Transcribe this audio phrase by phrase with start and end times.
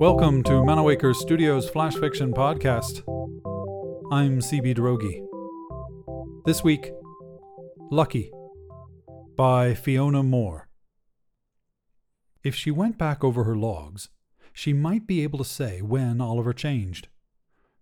[0.00, 3.02] Welcome to Manawaker Studios Flash Fiction Podcast.
[4.10, 5.22] I'm CB Droege.
[6.46, 6.90] This week,
[7.90, 8.32] Lucky
[9.36, 10.68] by Fiona Moore.
[12.42, 14.08] If she went back over her logs,
[14.54, 17.08] she might be able to say when Oliver changed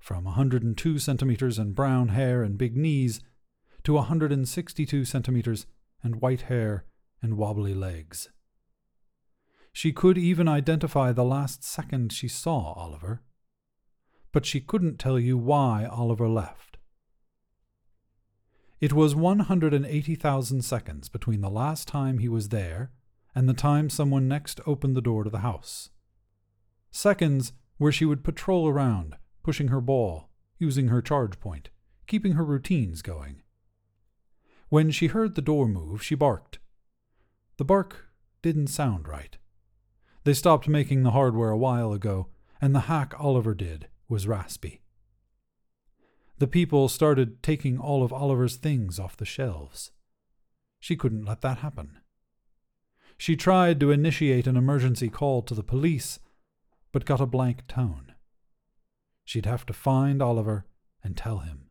[0.00, 3.20] from 102 centimeters and brown hair and big knees
[3.88, 5.64] to 162 centimeters
[6.02, 6.84] and white hair
[7.22, 8.28] and wobbly legs.
[9.72, 13.22] She could even identify the last second she saw Oliver,
[14.30, 16.76] but she couldn't tell you why Oliver left.
[18.78, 22.90] It was 180,000 seconds between the last time he was there
[23.34, 25.88] and the time someone next opened the door to the house.
[26.90, 30.28] Seconds where she would patrol around, pushing her ball,
[30.58, 31.70] using her charge point,
[32.06, 33.40] keeping her routines going.
[34.68, 36.58] When she heard the door move, she barked.
[37.56, 38.06] The bark
[38.42, 39.36] didn't sound right.
[40.24, 42.28] They stopped making the hardware a while ago,
[42.60, 44.82] and the hack Oliver did was raspy.
[46.38, 49.90] The people started taking all of Oliver's things off the shelves.
[50.78, 51.98] She couldn't let that happen.
[53.16, 56.20] She tried to initiate an emergency call to the police,
[56.92, 58.12] but got a blank tone.
[59.24, 60.66] She'd have to find Oliver
[61.02, 61.67] and tell him.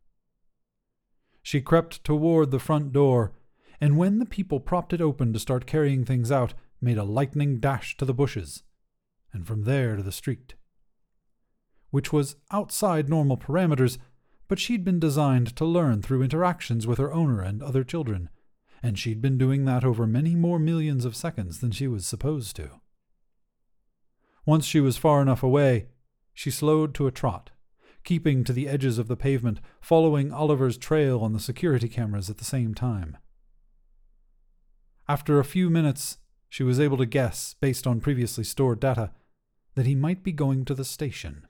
[1.47, 3.31] She crept toward the front door,
[3.79, 7.61] and when the people propped it open to start carrying things out, made a lightning
[7.61, 8.63] dash to the bushes,
[9.31, 10.55] and from there to the street.
[11.89, 13.97] Which was outside normal parameters,
[14.49, 18.27] but she'd been designed to learn through interactions with her owner and other children,
[18.83, 22.57] and she'd been doing that over many more millions of seconds than she was supposed
[22.57, 22.81] to.
[24.45, 25.87] Once she was far enough away,
[26.33, 27.51] she slowed to a trot,
[28.07, 32.37] keeping to the edges of the pavement, following Oliver's trail on the security cameras at
[32.37, 33.17] the same time.
[35.09, 39.11] After a few minutes, she was able to guess, based on previously stored data,
[39.75, 41.47] that he might be going to the station.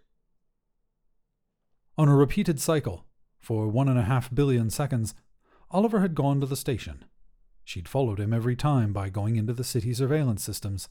[1.95, 3.05] On a repeated cycle,
[3.39, 5.13] for one and a half billion seconds,
[5.69, 7.05] Oliver had gone to the station.
[7.65, 10.89] She'd followed him every time by going into the city surveillance systems,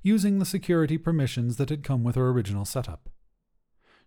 [0.00, 3.10] using the security permissions that had come with her original setup.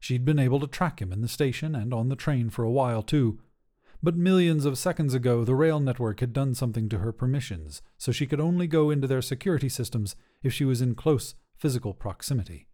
[0.02, 2.72] She'd been able to track him in the station and on the train for a
[2.72, 3.40] while, too,
[4.02, 8.12] but millions of seconds ago, the rail network had done something to her permissions, so
[8.12, 12.68] she could only go into their security systems if she was in close physical proximity.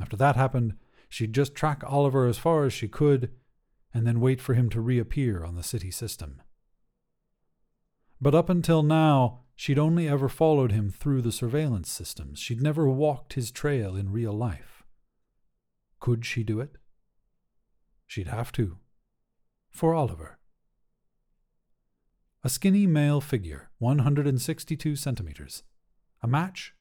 [0.00, 0.72] After that happened,
[1.06, 3.30] she'd just track Oliver as far as she could,
[3.92, 6.40] and then wait for him to reappear on the city system.
[8.22, 12.38] But up until now, she'd only ever followed him through the surveillance systems.
[12.38, 14.73] She'd never walked his trail in real life.
[16.04, 16.76] Could she do it?
[18.06, 18.76] She'd have to.
[19.70, 20.38] For Oliver.
[22.42, 25.62] A skinny male figure, 162 centimeters.
[26.20, 26.74] A match?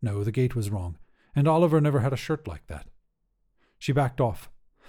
[0.00, 0.96] No, the gait was wrong,
[1.36, 2.86] and Oliver never had a shirt like that.
[3.78, 4.48] She backed off,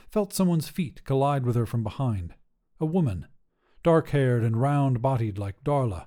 [0.10, 2.36] felt someone's feet collide with her from behind.
[2.80, 3.28] A woman,
[3.84, 6.06] dark haired and round bodied like Darla.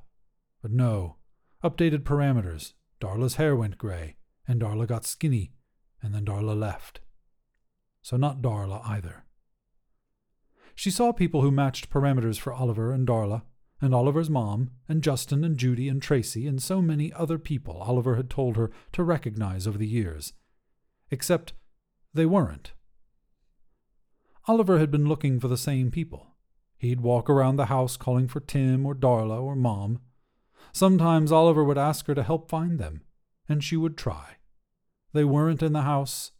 [0.62, 1.16] But no,
[1.62, 2.72] updated parameters.
[2.98, 4.16] Darla's hair went gray,
[4.48, 5.52] and Darla got skinny,
[6.00, 7.00] and then Darla left.
[8.04, 9.24] So not Darla either.
[10.74, 13.44] She saw people who matched parameters for Oliver and Darla,
[13.80, 18.16] and Oliver's mom, and Justin and Judy and Tracy, and so many other people Oliver
[18.16, 20.34] had told her to recognize over the years.
[21.10, 21.54] Except
[22.12, 22.74] they weren't.
[24.46, 26.34] Oliver had been looking for the same people.
[26.76, 30.00] He'd walk around the house calling for Tim or Darla or Mom.
[30.74, 33.00] Sometimes Oliver would ask her to help find them,
[33.48, 34.36] and she would try.
[35.14, 36.32] They weren't in the house.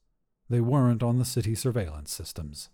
[0.48, 2.68] They weren't on the city surveillance systems.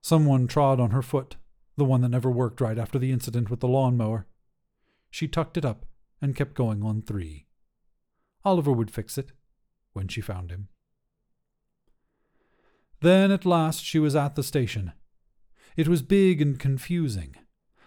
[0.00, 1.36] Someone trod on her foot
[1.80, 4.26] the one that never worked right after the incident with the lawnmower.
[5.10, 5.86] She tucked it up
[6.20, 7.46] and kept going on three.
[8.44, 9.32] Oliver would fix it
[9.94, 10.68] when she found him.
[13.00, 14.92] Then at last she was at the station.
[15.74, 17.34] It was big and confusing.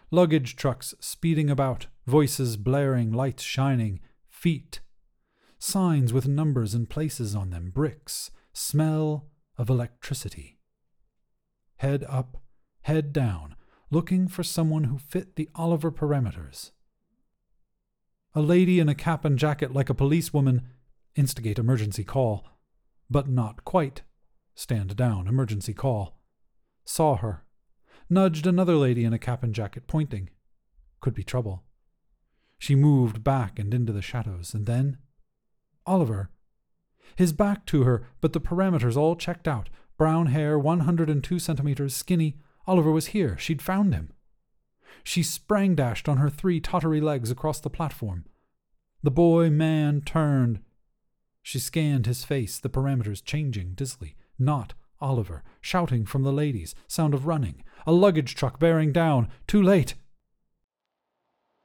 [0.10, 4.80] Luggage trucks speeding about, voices blaring, lights shining, feet.
[5.65, 10.57] Signs with numbers and places on them, bricks, smell of electricity.
[11.77, 12.42] Head up,
[12.81, 13.56] head down,
[13.89, 16.71] looking for someone who fit the Oliver parameters.
[18.36, 20.68] A lady in a cap and jacket like a policewoman,
[21.15, 22.44] instigate emergency call,
[23.10, 24.01] but not quite,
[24.56, 26.19] stand down, emergency call,
[26.83, 27.45] saw her,
[28.10, 30.30] nudged another lady in a cap and jacket, pointing.
[31.00, 31.63] Could be trouble.
[32.60, 34.98] She moved back and into the shadows, and then
[35.85, 36.30] Oliver.
[37.15, 42.35] His back to her, but the parameters all checked out brown hair, 102 centimeters, skinny,
[42.65, 43.38] Oliver was here.
[43.38, 44.12] She'd found him.
[45.03, 48.25] She sprang dashed on her three tottery legs across the platform.
[49.01, 50.59] The boy man turned.
[51.41, 54.15] She scanned his face, the parameters changing dizzily.
[54.39, 59.27] Not Oliver, shouting from the ladies, sound of running, a luggage truck bearing down.
[59.45, 59.95] Too late.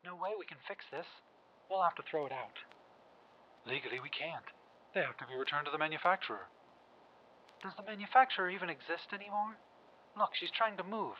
[0.04, 1.06] No way we can fix this.
[1.70, 2.58] We'll have to throw it out.
[3.66, 4.46] Legally, we can't.
[4.94, 6.48] They have to be returned to the manufacturer.
[7.62, 9.58] Does the manufacturer even exist anymore?
[10.16, 11.14] Look, she's trying to move.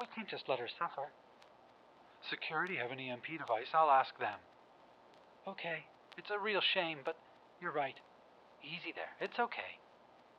[0.00, 1.10] We can't just let her suffer.
[2.30, 3.70] Security have an EMP device.
[3.72, 4.38] I'll ask them.
[5.46, 5.86] Okay,
[6.16, 7.16] it's a real shame, but
[7.60, 7.94] you're right.
[8.62, 9.14] Easy there.
[9.20, 9.78] It's okay.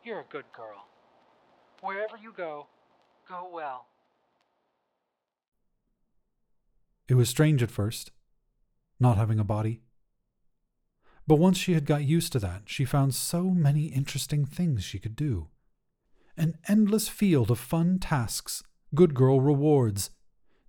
[0.04, 0.88] You're a good girl.
[1.82, 2.68] Wherever you go,
[3.28, 3.86] go well.
[7.08, 8.12] It was strange at first,
[9.00, 9.82] not having a body.
[11.30, 14.98] But once she had got used to that, she found so many interesting things she
[14.98, 15.50] could do.
[16.36, 18.64] An endless field of fun tasks,
[18.96, 20.10] good girl rewards,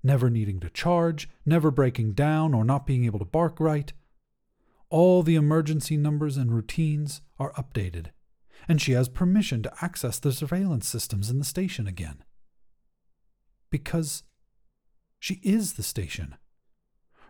[0.03, 3.95] never needing to charge, never breaking down or not being able to bark right.
[4.91, 8.09] All the emergency numbers and routines are updated,
[8.69, 12.23] and she has permission to access the surveillance systems in the station again.
[13.71, 14.25] Because
[15.19, 16.37] she is the station.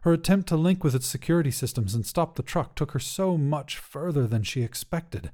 [0.02, 3.36] Her attempt to link with its security systems and stop the truck took her so
[3.36, 5.30] much further than she expected.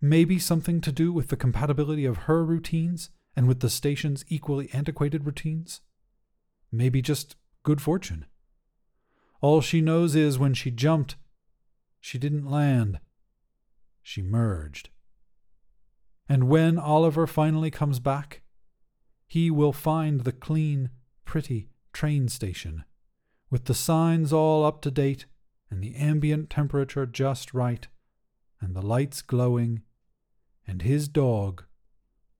[0.00, 4.70] Maybe something to do with the compatibility of her routines and with the station's equally
[4.72, 5.80] antiquated routines?
[6.70, 8.26] Maybe just good fortune.
[9.40, 11.16] All she knows is when she jumped,
[12.00, 13.00] she didn't land.
[14.00, 14.90] She merged.
[16.28, 18.42] And when Oliver finally comes back,
[19.26, 20.90] he will find the clean,
[21.24, 22.84] pretty train station
[23.52, 25.26] with the signs all up to date
[25.70, 27.86] and the ambient temperature just right
[28.62, 29.82] and the lights glowing
[30.66, 31.62] and his dog,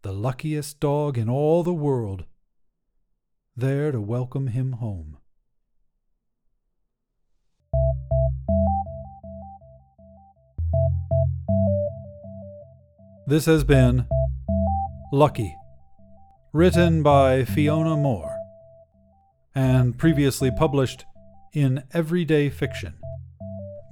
[0.00, 2.24] the luckiest dog in all the world,
[3.54, 5.18] there to welcome him home.
[13.26, 14.06] This has been
[15.12, 15.54] Lucky,
[16.54, 18.31] written by Fiona Moore
[19.54, 21.04] and previously published
[21.52, 22.94] in Everyday Fiction.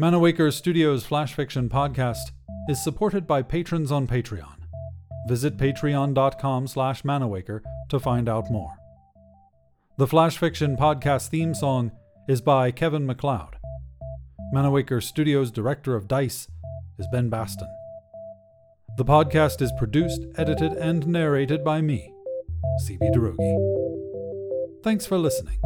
[0.00, 2.32] Manawaker Studios Flash Fiction podcast
[2.68, 4.56] is supported by patrons on Patreon.
[5.28, 7.60] Visit patreon.com slash manawaker
[7.90, 8.72] to find out more.
[9.98, 11.92] The Flash Fiction podcast theme song
[12.26, 13.56] is by Kevin MacLeod.
[14.54, 16.48] Manawaker Studios director of DICE
[16.98, 17.68] is Ben Baston.
[18.96, 22.12] The podcast is produced, edited, and narrated by me,
[22.86, 23.89] CB Droege.
[24.82, 25.58] Thanks for listening.